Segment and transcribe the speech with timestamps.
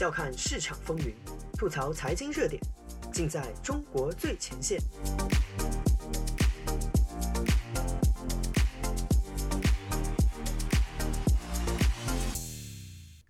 [0.00, 1.14] 笑看市场风云，
[1.52, 2.58] 吐槽财经热点，
[3.12, 4.80] 尽在中国最前线。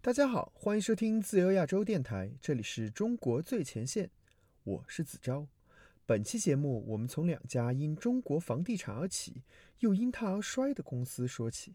[0.01, 4.09] 大家好，欢迎收听自由亚洲电台，这里是中国最前线，
[4.62, 5.48] 我是子昭。
[6.07, 9.43] 本期节目，我们从两家因中国房地产而起，
[9.80, 11.75] 又因它而衰的公司说起。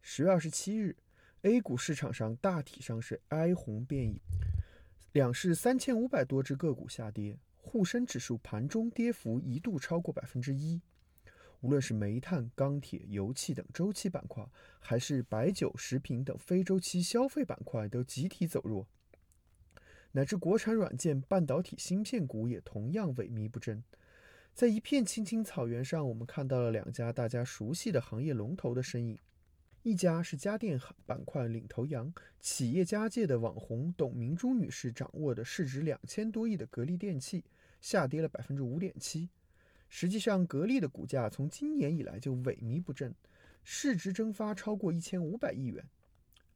[0.00, 0.94] 十月二十七日
[1.42, 4.20] ，A 股市场上大体上是哀鸿遍野，
[5.12, 10.80] 两市三千五百多只个股下跌，沪深指数盘中跌幅一度超过百分之一。
[11.60, 14.46] 无论是煤炭、钢铁、油气等周期板块，
[14.78, 18.86] 还是白酒、食品等非周期消费板块，都集体走弱。
[20.12, 23.82] 乃至国产软件、半导体芯片股也同样萎靡不振。
[24.54, 29.18] 在一片青青草原上，我们看到了两家大家熟悉的行业龙头的身影。
[29.84, 37.44] 一家是家电板块领头羊，企业家界的网红董明珠女士掌握的市值两千多亿的格力电器，
[37.80, 39.30] 下跌了百分之五点七。
[39.88, 43.14] 实际上，格力的股价从今年以来就萎靡不振，
[43.62, 45.82] 市值蒸发超过一千五百亿元。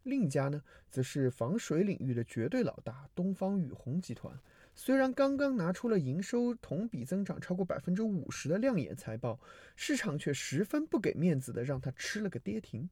[0.03, 4.36] 另一家呢，则是防水领域的绝对老大东方雨虹集团。
[4.75, 9.39] 虽然刚刚拿出了营收同比增长超过百分之五十的亮眼财报，
[9.77, 12.91] 市场却十分不给面子的让它吃了个跌停。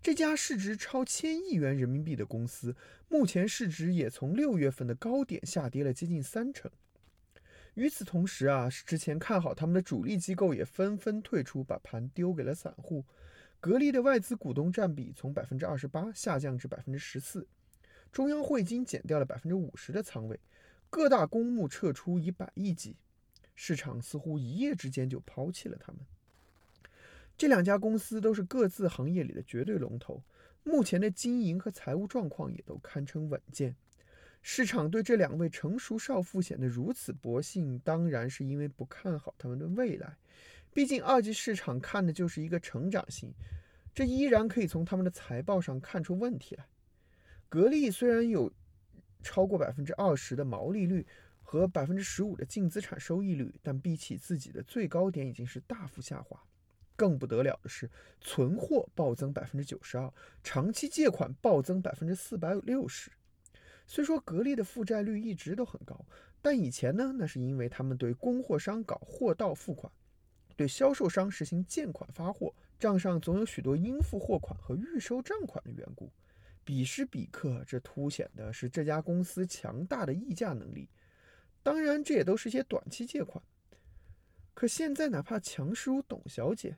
[0.00, 2.74] 这家市值超千亿元人民币的公司，
[3.08, 6.70] 目前市值也从六月份的高点下跌了接近三成。
[7.74, 13.04] 与此同时啊，之前看好他们的主力机构也纷纷退出，把盘丢给了散户。
[13.60, 17.46] 格力的外资股东占比从百分之二十八下降至百分之十四，
[18.12, 20.38] 中央汇金减掉了百分之五十的仓位，
[20.88, 22.96] 各大公募撤出以百亿计，
[23.56, 26.00] 市场似乎一夜之间就抛弃了他们。
[27.38, 30.20] 这两家公司都是各自行业里的绝对龙头，
[30.64, 33.76] 目前的经营和财务状况也都堪称稳健。
[34.42, 40.16] 市场对这两位成熟少妇显得如此薄幸，当然是因为不看好他们的未来。
[40.74, 43.32] 毕竟二级市场看的就是一个成长性，
[43.94, 46.66] 这依然可以从他们的财报上看出问题来。
[47.48, 48.52] 格力虽然有
[49.22, 51.06] 超过百分之二十的毛利率
[51.40, 56.42] 和百分之十五的净资产收益率，但比起自己的最高点已经是大幅下滑。
[56.98, 57.88] 更不得了的是，
[58.20, 63.12] 存货暴增百分之九十二，长期借款暴增百分之四百六十。
[63.86, 66.04] 虽说格力的负债率一直都很高，
[66.42, 69.90] 但以前呢，那是因为他们对供货商搞货到付款。
[70.56, 76.10] 对销售商实行见款发货，账上总有许多应付货款和预收账款的缘故。
[76.64, 80.88] 彼时彼刻，这凸显的是这家公司强大的议价能力。
[81.62, 83.42] 当然，这也都是些短期借款。
[84.52, 86.76] 可现在，哪怕强势如董小姐，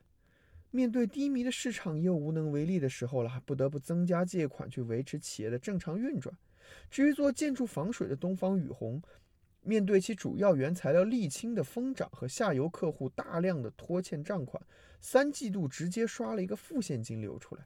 [0.71, 6.33] 面对低迷的市场又无能为力的时候了，不得不增加借款去维持企业的正常运转。
[6.89, 9.01] 至于做建筑防水的东方雨虹，
[9.61, 14.63] 面对其主要原材料沥青的疯涨和下游客户大量的拖欠账款，
[15.01, 17.65] 三季度直接刷了一个负现金流出来。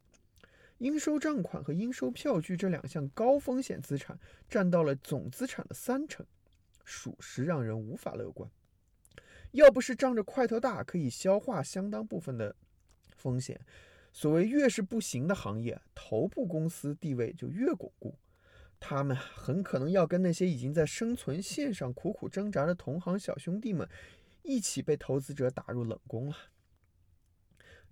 [0.80, 6.26] 应收账款和应收票据这两项高风险资产占到了总资产的三成，
[6.84, 8.50] 属实让人无法乐观。
[9.52, 12.54] 要不是仗着块头大可以消化相当部分的
[13.26, 13.60] 风险，
[14.14, 18.14] 所谓越是不行的行业，头部公司地位就越巩固。
[18.80, 23.90] 他们很可能要跟那些已经在生存线上苦苦挣扎的同行小兄弟们
[24.44, 26.38] 一起被投资者打入冷宫了。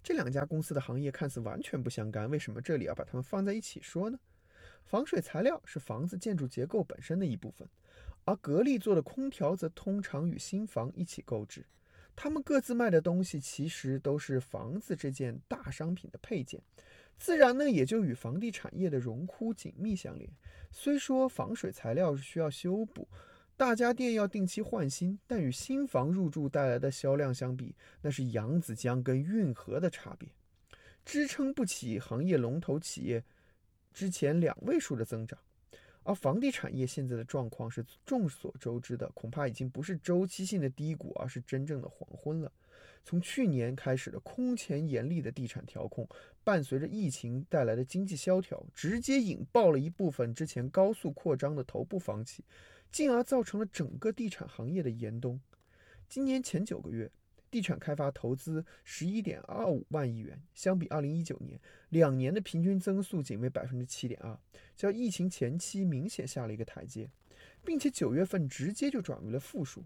[0.04, 4.20] 这两家公司的行业看似完全不相干，为什么这里要把它们放在一起说呢？
[4.84, 7.68] 防水材料是房子建筑结构本身的一部分，
[8.26, 11.66] 而格力做的空调则通常与新房一起购置。
[12.16, 16.62] 他们各自卖的东西其实都是房子这件大商品的配件，
[17.18, 20.30] 自然呢也就与房地产业的荣枯紧密相连。
[20.72, 23.08] 虽说防水材料是需要修补，
[23.58, 30.30] 大家电要定期换新，但与新房入住带来的销量相比，那是扬子江跟运河的差别，
[31.06, 33.24] 支撑不起行业龙头企业
[33.94, 35.38] 之前两位数的增长。
[36.04, 42.52] 而房地产业现在的状况是众所周知的，恐怕已经不是周期性的低谷，而是真正的黄昏了。
[43.06, 46.08] 从去年开始的空前严厉的地产调控，
[46.44, 52.44] 伴随着疫情带来的经济萧条，直接引爆了一部分之前高速扩张的头部房企，
[52.92, 55.40] 进而造成了整个地产行业的严冬。
[56.08, 57.12] 今年前九个月。
[57.54, 61.60] 地产开发投资十一点二五万亿元，相比二零一九年
[61.90, 64.36] 两年的平均增速仅为百分之七点二，
[64.76, 67.08] 较疫情前期明显下了一个台阶，
[67.64, 69.84] 并且九月份直接就转为了负数。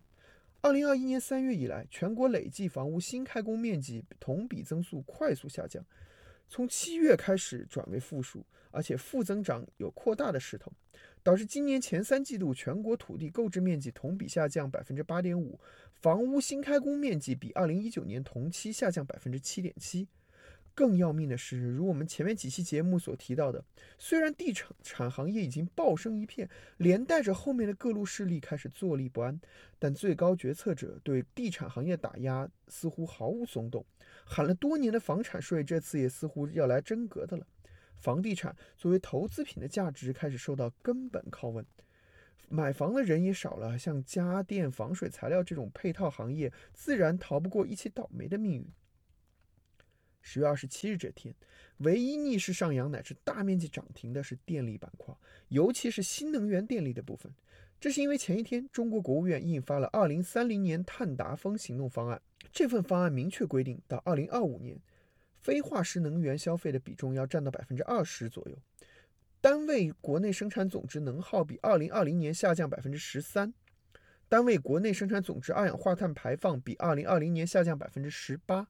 [0.62, 5.86] 二零二一年三月以来，全国累计房屋新开工面积同比增速快速下降，
[6.49, 10.71] 从七月开始转为负数，而且负增长有扩大的势头，
[11.21, 15.59] 导致今年前三季度全国土地购置面积同比下降百分之八点五，
[15.94, 20.07] 房屋新开工面积比二零一九年同期下降百分之七点七。
[20.77, 23.65] 更要命的是，如我们前面几期节目所提到的，
[23.97, 26.47] 虽然地产产行业已经暴升一片，
[26.77, 29.41] 连带着后面的各路势力开始坐立不安，
[29.79, 33.83] 但最高决策者对地产行业打压似乎毫无松动。
[34.24, 37.47] 喊了多年的房产税，这次也似乎要来真格的了。
[37.95, 41.65] 房地产作为投资品的价值开始受到根本拷问，
[42.50, 48.68] 买房的人也少了，像家电、防水材料这种配套行业，自然逃不过一起倒霉的命运。
[50.29, 51.33] 十月二十七日这天，
[51.77, 55.15] 唯一逆势上扬乃至大面积涨停的是电力板块，
[55.47, 57.31] 尤其是新能源电力的部分。
[57.79, 62.21] 这是因为前一天，中国国务院印发了二零三零年碳达峰行动方案。
[62.51, 64.77] 这份方案明确规定，到二零二五年，
[65.39, 68.57] 非化石能源消费的比重要占到百分之二十左右，
[69.39, 73.53] 单位国内生产总值能耗比二零二零年下降百分之十三，
[74.27, 78.68] 单位国内生产总值二氧化碳排放比二零二零年下降百分之十八。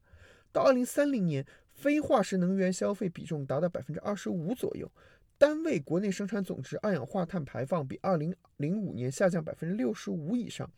[0.52, 4.92] 到二零三零年，非化石能源消费比重达到百分之二十五左右，
[5.38, 10.70] 单位国内生产总值二氧化碳排放比二零零五年下降百分之六十五以上，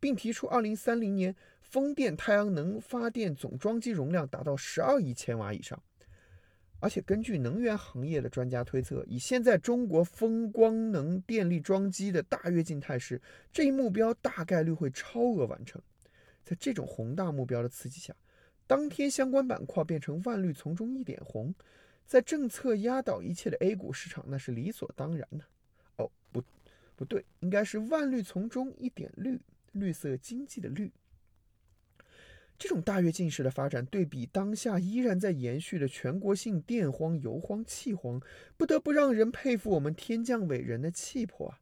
[0.00, 5.80] 并提出二零三零年风电、太阳能发电总装机容量达到十二亿千瓦以上。
[6.78, 13.20] 而且根据能源行业的专家推测，以现在中国风光能电力装机的大跃进态势，
[13.50, 15.80] 这一目标大概率会超额完成。
[16.44, 18.14] 在这种宏大目标的刺激下，
[18.66, 21.54] 当天相关板块变成万绿丛中一点红，
[22.06, 25.44] 在政策压倒一切的 A 股市场，那是理所当然的。
[25.96, 26.42] 哦，不，
[26.96, 29.40] 不对，应该是万绿丛中一点绿，
[29.72, 30.90] 绿色经济的绿。
[32.58, 38.18] 这种大跃进式的发展，对比当下依然在延续的全国性电荒、油荒、气荒，
[38.56, 41.60] 不得不让人佩服我们天降伟人的气魄啊！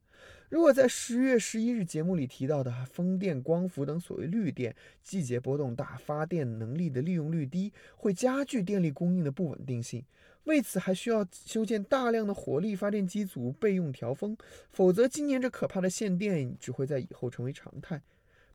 [0.48, 10.04] 如果在十月十一日节目里提到的风电、光伏等所谓绿电，季节波动大，发电能力的利用率低，会加剧电力供应的不稳定性，
[10.44, 14.36] 为此还需要修建大量的火力发电机组备用调峰，
[14.70, 18.00] 否则今年这可怕的限电只会在以后成为常态。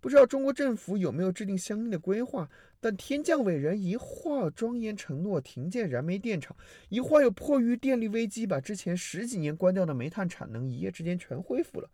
[0.01, 2.49] 不知道中国政府有没有制定相应的规划？
[2.79, 6.55] 但天降伟人一会儿庄严承诺停建燃煤电厂，
[6.87, 11.89] 一会儿又迫于电力危机把之前十几年关掉的煤炭产能一夜之间全恢复了，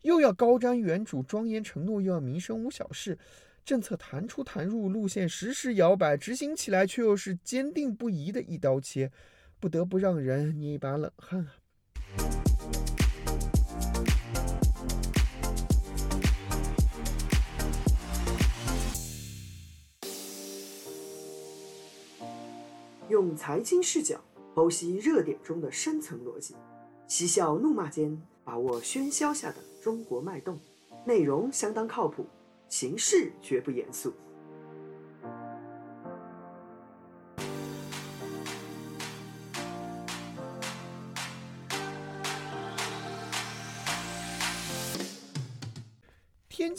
[0.00, 3.18] 又要高瞻远瞩庄严承诺，又要民生无小事，
[3.66, 9.12] 政策弹出弹入，路线时时摇摆，执行起来却又是坚定不移的一刀切，
[9.60, 12.39] 不得不让人捏一把冷汗啊！
[23.20, 24.18] 用财经视角
[24.54, 26.54] 剖析热点中的深层逻辑，
[27.06, 30.58] 嬉笑怒骂间把握喧嚣下的中国脉动。
[31.04, 32.24] 内容相当靠谱，
[32.68, 34.12] 形式绝不严肃。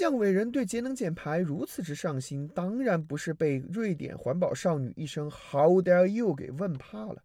[0.02, 7.22] 降伟人对节能减排如此之上心，当然不是被瑞典环保少女一声 “How dare you” 给问怕了。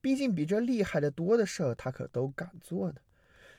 [0.00, 3.00] 毕竟比这厉害的多的事儿，他可都敢做呢。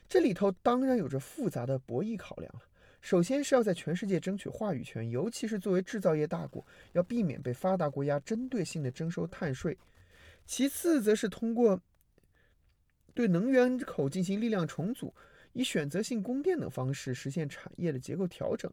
[0.08, 2.62] 这里头当然有着复杂的博弈考量了。
[3.02, 9.78] 首先是要在全世界争取话语权，尤其是作为制造业大国，要避免被发达国家针对性的征收碳税。
[10.46, 11.78] 其次，则是通过
[13.14, 15.14] 对能源口进行力量重组。
[15.54, 18.72] 以选择性供电等方式实现产业的结构调整，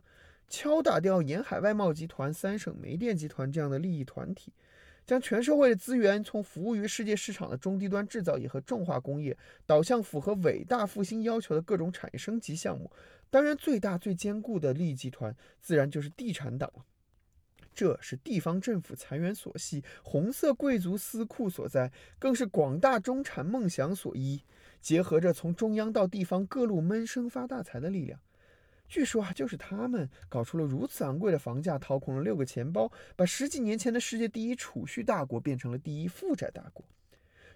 [0.48, 4.52] 敲打掉沿海外贸集团、三省煤电集团这样的利益团体，
[5.06, 12.90] 将全社会的资源从服务于世界市场的中低端制造业和重化工业，导向符合伟大复兴要求的各种产业升级项目。
[13.30, 16.84] 当然，最大最坚固的利益集团自然就是地产党了。
[17.74, 24.42] 这是地方政府财源所系，红色贵族私库所在，更是广大中产梦想所依。
[24.80, 28.18] 结合着从中央到地方各路闷声发大财的力量，
[28.88, 36.84] 据说啊，就是他们搞出了如此昂贵的房价，掏空了六个钱包，把十几年前的世界第一储蓄大国变成了第一负债大国，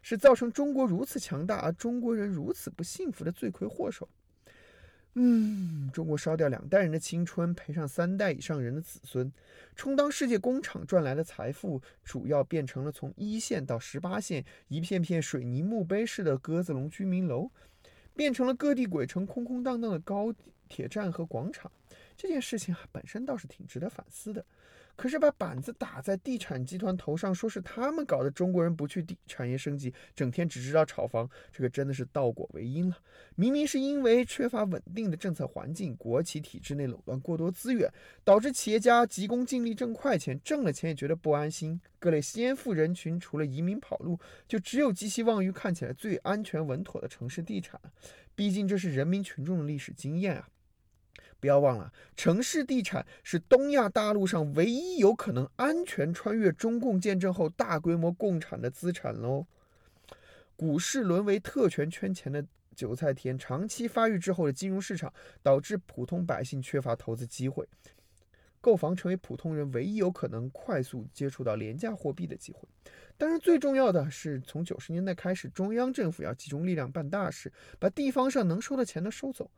[0.03, 4.09] 是造成中国如此强大而中国人如此不幸福的罪魁祸首。
[5.15, 9.31] 嗯，中国烧掉两代人的青春，赔上三代以上人的子孙，
[9.77, 17.51] 充当世界工厂赚来的财富，主要变成了从一线到十八线一片片水泥墓碑式的鸽子笼居民楼，
[18.15, 20.35] 变成了各地鬼城空空荡荡的高
[20.69, 21.71] 铁站和广场。
[22.17, 24.43] 这件事情啊，本身倒是挺值得反思的。
[24.95, 32.97] 可是把板子打在地产集团头上，说是他们搞的，中国人不去地产业升级，整天只知道炒房，这个真的是倒果为因了。
[33.35, 41.81] 明明是因为缺乏稳定的政策环境，国企体制内垄断过多资源，导致企业家急功近利挣快钱，挣了钱也觉得不安心。
[41.99, 47.81] 各类先富人群除了移民跑路，就只有寄希望于看起来最安全稳妥的城市地产。
[48.35, 50.49] 毕竟这是人民群众的历史经验啊。
[51.43, 59.45] 不要忘了，城市地产是东亚大陆上唯一有可能安全穿越中共建政后大规模共产的资产喽。
[60.55, 62.47] 股市沦为特权圈钱的
[62.77, 67.69] 韭菜田，长期发育之后的金融市场导致普通百姓缺乏投资机会，
[68.63, 72.61] 购房成为普通人唯一有可能快速接触到廉价货币的机会。
[73.19, 79.51] 当然，最重要的是从九十年代开始，中央政府要集中力量办大事，把地方上能收的钱都收走。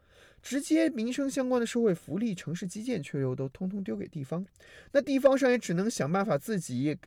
[0.42, 4.44] 直接民生相关的社会福利、城市基建却又都通通丢给地方，
[4.92, 6.98] 那地方上也只能想办法自己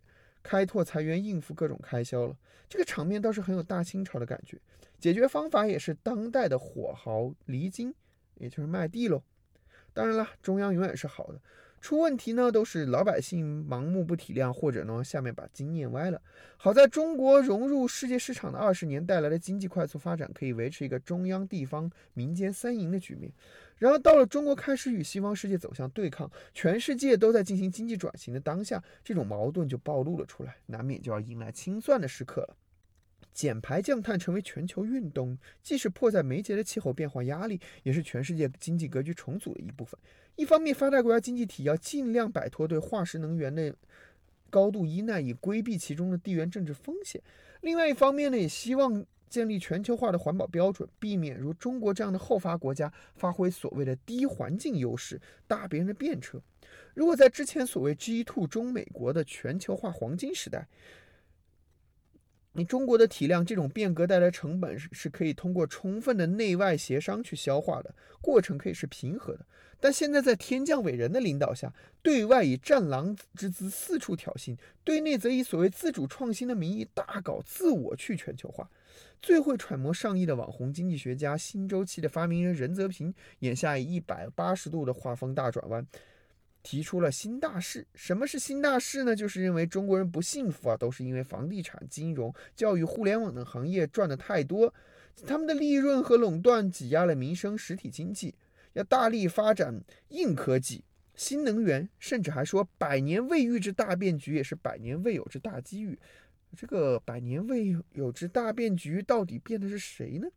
[0.42, 2.36] 开拓财源，应付各种开销了。
[2.70, 4.58] 这个场面倒是很有大清朝的感觉。
[5.00, 7.94] 解决方法也是当代的火豪离京，
[8.36, 9.22] 也就是卖地喽。
[9.94, 11.40] 当然了，中央永远是好的。
[11.80, 16.22] 出问题呢，都是老百姓盲目不体谅，或者呢下面把经念歪了。
[16.58, 23.32] 好在中国融入世界市场的二十年带来的经济快速发展，可以维持一个中央、地方、民间三赢的局面。
[23.78, 32.56] 然而到了中国开始与西方世界走向对抗，全世界都在进行经济转型的当下，这种矛盾就暴露了出来，难免就要迎来清算的时刻了。
[33.38, 39.96] 减排降碳成为全球运动，既是迫在眉睫的气候变化压力，也是全世界经济格局重组的一部分。
[40.38, 43.72] 一方面，发达国家经济体要尽量摆脱对化石能源的
[44.50, 47.22] 高度依赖，以规避其中的地缘政治风险；
[47.62, 56.42] 另外一方面呢，也希望建立全球化的环保标准，避免如中国这样的后发国家发挥所谓的低环境优势，搭别人的便车。
[56.96, 60.68] 如果在之前所谓 G2 中美国的全球化黄金时代，
[62.58, 69.46] 你中国的体量，这种变革带来成本是是可以通过充分的内外协商去消化的，过程可以是平和的。
[69.80, 71.72] 但现在在天降伟人的领导下，
[72.02, 78.68] 对外以战狼之姿四处挑衅，对内则以所谓自主创新的名义大搞自我去全球化。
[79.22, 85.86] 最会揣摩上意的网红经济学家、新周期的发明人任泽平，眼下以一百八十度的画风大转弯。
[86.68, 89.16] 提出了新大势，什么是新大势呢？
[89.16, 94.74] 就是认为中国人不幸福啊，都是因为房地产、金融、教育、互联网等行业赚的太多，
[95.26, 98.36] 他们的利润和垄断挤压了民生实体经济，
[98.74, 100.84] 要大力发展硬科技、
[101.16, 105.98] 新能源，甚至还说百年未遇之大变局也是百年未有之大机遇。
[106.58, 110.28] 这个百年未有之大变局到底变的是谁呢？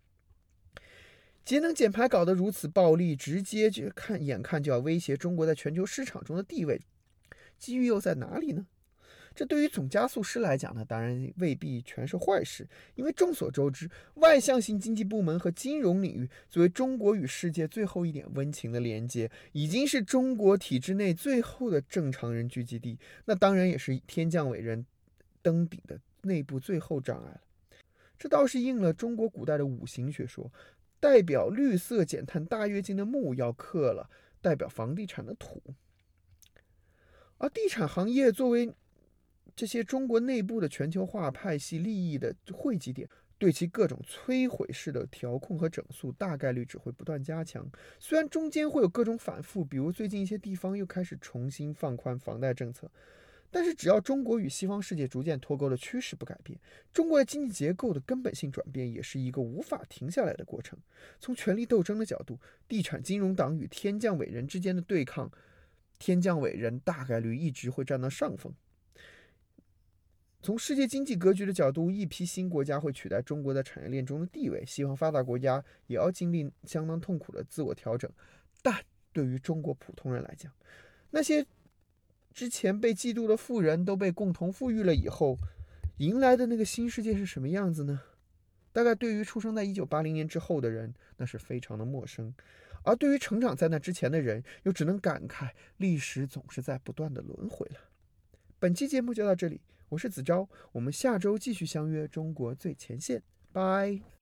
[1.45, 6.81] 节能减排搞得如此暴力，直接就看眼看就要威胁中国在全球市场中的地位，
[7.59, 8.67] 机遇又在哪里呢？
[9.33, 24.85] 这对于总加速师来讲呢，当然未必全是坏事，因为众所周知，外向型经济部门和金融领域作为中国与世界最后一点温情的连接，已经是中国体制内最后的正常人聚集地，那当然也是天降伟人
[25.41, 27.41] 登顶的内部最后障碍了。
[28.19, 30.53] 这倒是应了中国古代的五行学说。
[31.01, 34.09] 代表绿色减碳大跃进的木要克了
[34.41, 35.63] 代表房地产的土，
[37.39, 38.73] 而地产行业作为
[39.57, 47.67] 这些中国内部的全球化派系利益的汇集点，对其各种摧毁式的调控和整肃，大概率只会不断加强。
[47.99, 52.91] 虽然中间会有各种反复，比如最近一些地方又开始重新放宽房贷政策。
[53.53, 56.57] 但是，只要中国与西方世界逐渐脱钩的趋势不改变，
[56.93, 60.79] 中国的经济结构的根本性转变也是一个无法停下来的过程。
[61.19, 62.39] 从权力斗争的角度，
[62.69, 65.29] 地产金融党与天降伟人之间的对抗，
[65.99, 68.55] 天降伟人大概率一直会占到上风。
[70.41, 78.09] 从世界经济格局的角度，一批新国家会取代中国在产业链中的地位，西方发达国家也要经历相当痛苦的自我调整。
[78.63, 78.81] 但
[79.13, 80.53] 对于中国普通人来讲，
[81.11, 81.45] 那些。
[82.33, 85.37] 之前被嫉妒的富人都被共同富裕了以后，
[85.99, 88.01] 迎来的那个新世界是什么样子呢？
[88.73, 92.33] 大概对于出生在一九八零年之后的人，那是非常的陌生；
[92.85, 97.81] 而对于成长在那之前的人，又只能感慨历史总是在不断的轮回了。
[98.61, 103.23] 本期节目就到这里，我是子昭，我们下周继续相约中国最前线，
[103.53, 104.20] 拜。